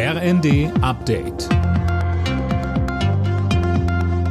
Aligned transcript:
RND 0.00 0.70
Update. 0.80 1.48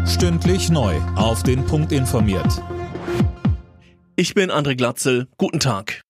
Stündlich 0.07 0.69
neu. 0.69 0.95
Auf 1.17 1.43
den 1.43 1.65
Punkt 1.65 1.91
informiert. 1.91 2.63
Ich 4.15 4.33
bin 4.33 4.49
André 4.49 4.77
Glatzel. 4.77 5.27
Guten 5.37 5.59
Tag. 5.59 6.03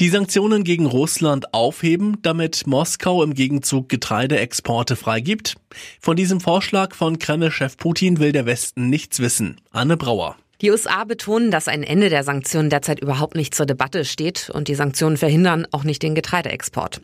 Die 0.00 0.10
Sanktionen 0.10 0.64
gegen 0.64 0.84
Russland 0.84 1.54
aufheben, 1.54 2.18
damit 2.20 2.66
Moskau 2.66 3.22
im 3.22 3.32
Gegenzug 3.32 3.88
Getreideexporte 3.88 4.96
freigibt? 4.96 5.56
Von 5.98 6.16
diesem 6.16 6.42
Vorschlag 6.42 6.94
von 6.94 7.18
Kreml-Chef 7.18 7.78
Putin 7.78 8.18
will 8.18 8.32
der 8.32 8.44
Westen 8.44 8.90
nichts 8.90 9.20
wissen. 9.20 9.62
Anne 9.70 9.96
Brauer. 9.96 10.36
Die 10.60 10.72
USA 10.72 11.04
betonen, 11.04 11.52
dass 11.52 11.68
ein 11.68 11.84
Ende 11.84 12.08
der 12.08 12.24
Sanktionen 12.24 12.68
derzeit 12.68 12.98
überhaupt 12.98 13.36
nicht 13.36 13.54
zur 13.54 13.64
Debatte 13.64 14.04
steht 14.04 14.50
und 14.52 14.66
die 14.66 14.74
Sanktionen 14.74 15.16
verhindern 15.16 15.68
auch 15.70 15.84
nicht 15.84 16.02
den 16.02 16.16
Getreideexport. 16.16 17.00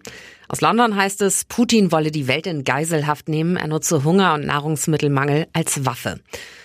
Aus 0.49 0.61
London 0.61 0.97
heißt 0.97 1.23
es, 1.23 1.45
Putin 1.45 1.93
wolle 1.93 2.11
die 2.11 2.27
Welt 2.27 2.49
in 2.49 2.65
Geiselhaft 2.65 3.29
nehmen, 3.29 3.57
er 3.57 3.69
nutze 3.69 4.03
Hunger 4.03 4.35
und 4.35 4.45
Nahrungsmittelmangel 4.45 5.47
als 5.53 5.87
Waffe. 5.87 6.19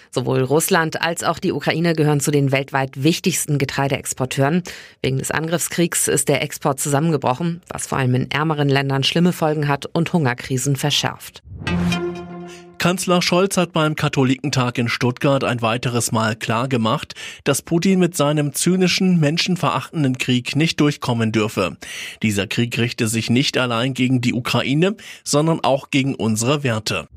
Sowohl 0.09 0.41
Russland 0.41 0.99
als 0.99 1.23
auch 1.23 1.37
die 1.37 1.51
Ukraine 1.51 1.93
gehören 1.93 2.21
zu 2.21 2.31
den 2.31 2.51
weltweit 2.51 3.03
wichtigsten 3.03 3.59
Getreideexporteuren. 3.59 4.63
Wegen 5.03 5.19
des 5.19 5.29
Angriffskriegs 5.29 6.07
ist 6.07 6.27
der 6.27 6.41
Export 6.41 6.79
zusammengebrochen, 6.79 7.61
was 7.69 7.85
vor 7.85 7.99
allem 7.99 8.15
in 8.15 8.31
ärmeren 8.31 8.67
Ländern 8.67 9.03
schlimme 9.03 9.33
Folgen 9.33 9.67
hat 9.67 9.85
und 9.85 10.11
Hungerkrisen 10.11 10.75
verschärft. 10.75 11.43
Kanzler 12.79 13.21
Scholz 13.21 13.57
hat 13.57 13.73
beim 13.73 13.95
Katholikentag 13.95 14.77
in 14.77 14.87
Stuttgart 14.87 15.43
ein 15.43 15.61
weiteres 15.61 16.13
Mal 16.13 16.37
klargemacht, 16.37 17.13
dass 17.43 17.61
Putin 17.61 17.99
mit 17.99 18.15
seinem 18.15 18.53
zynischen, 18.53 19.19
menschenverachtenden 19.19 20.17
Krieg 20.17 20.55
nicht 20.55 20.79
durchkommen 20.79 21.33
dürfe. 21.33 21.77
Dieser 22.23 22.47
Krieg 22.47 22.79
richte 22.79 23.07
sich 23.07 23.29
nicht 23.29 23.57
allein 23.57 23.93
gegen 23.93 24.21
die 24.21 24.33
Ukraine, 24.33 24.95
sondern 25.25 25.59
auch 25.61 25.91
gegen 25.91 26.15
unsere 26.15 26.63
Werte. 26.63 27.07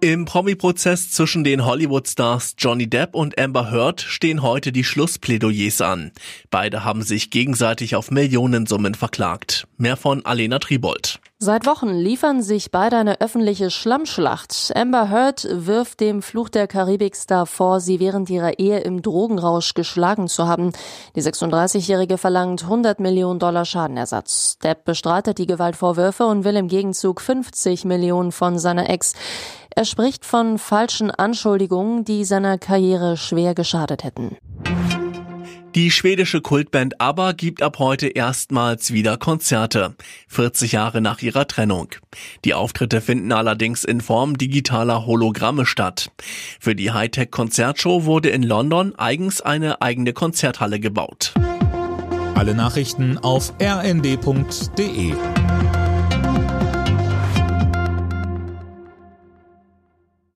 Im 0.00 0.24
Promi-Prozess 0.24 1.12
zwischen 1.12 1.44
den 1.44 1.64
Hollywood-Stars 1.64 2.56
Johnny 2.58 2.88
Depp 2.88 3.14
und 3.14 3.38
Amber 3.38 3.70
Heard 3.70 4.00
stehen 4.00 4.42
heute 4.42 4.72
die 4.72 4.82
Schlussplädoyers 4.82 5.80
an. 5.80 6.10
Beide 6.50 6.84
haben 6.84 7.02
sich 7.02 7.30
gegenseitig 7.30 7.94
auf 7.94 8.10
Millionensummen 8.10 8.94
verklagt. 8.94 9.68
Mehr 9.76 9.96
von 9.96 10.24
Alena 10.26 10.58
Tribold. 10.58 11.20
Seit 11.44 11.66
Wochen 11.66 11.88
liefern 11.88 12.40
sich 12.40 12.70
beide 12.70 12.98
eine 12.98 13.20
öffentliche 13.20 13.72
Schlammschlacht. 13.72 14.70
Amber 14.76 15.10
Heard 15.10 15.44
wirft 15.50 15.98
dem 15.98 16.22
Fluch 16.22 16.48
der 16.48 16.68
Karibik-Star 16.68 17.46
vor, 17.46 17.80
sie 17.80 17.98
während 17.98 18.30
ihrer 18.30 18.60
Ehe 18.60 18.78
im 18.78 19.02
Drogenrausch 19.02 19.74
geschlagen 19.74 20.28
zu 20.28 20.46
haben. 20.46 20.70
Die 21.16 21.20
36-Jährige 21.20 22.16
verlangt 22.16 22.62
100 22.62 23.00
Millionen 23.00 23.40
Dollar 23.40 23.64
Schadenersatz. 23.64 24.58
Depp 24.62 24.84
bestreitet 24.84 25.38
die 25.38 25.48
Gewaltvorwürfe 25.48 26.26
und 26.26 26.44
will 26.44 26.54
im 26.54 26.68
Gegenzug 26.68 27.20
50 27.20 27.86
Millionen 27.86 28.30
von 28.30 28.60
seiner 28.60 28.88
Ex. 28.88 29.14
Er 29.70 29.84
spricht 29.84 30.24
von 30.24 30.58
falschen 30.58 31.10
Anschuldigungen, 31.10 32.04
die 32.04 32.24
seiner 32.24 32.56
Karriere 32.56 33.16
schwer 33.16 33.56
geschadet 33.56 34.04
hätten. 34.04 34.36
Die 35.74 35.90
schwedische 35.90 36.42
Kultband 36.42 37.00
ABBA 37.00 37.32
gibt 37.32 37.62
ab 37.62 37.78
heute 37.78 38.08
erstmals 38.08 38.92
wieder 38.92 39.16
Konzerte, 39.16 39.94
40 40.28 40.72
Jahre 40.72 41.00
nach 41.00 41.22
ihrer 41.22 41.48
Trennung. 41.48 41.88
Die 42.44 42.52
Auftritte 42.52 43.00
finden 43.00 43.32
allerdings 43.32 43.82
in 43.82 44.02
Form 44.02 44.36
digitaler 44.36 45.06
Hologramme 45.06 45.64
statt. 45.64 46.10
Für 46.60 46.74
die 46.74 46.90
Hightech-Konzertshow 46.90 48.04
wurde 48.04 48.28
in 48.28 48.42
London 48.42 48.94
eigens 48.96 49.40
eine 49.40 49.80
eigene 49.80 50.12
Konzerthalle 50.12 50.78
gebaut. 50.78 51.32
Alle 52.34 52.54
Nachrichten 52.54 53.16
auf 53.16 53.54
rnd.de 53.58 55.14